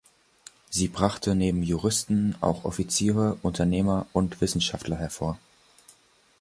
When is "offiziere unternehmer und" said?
2.65-4.41